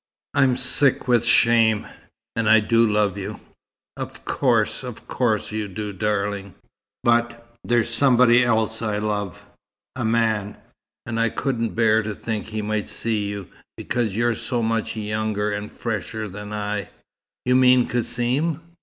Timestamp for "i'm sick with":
0.33-1.23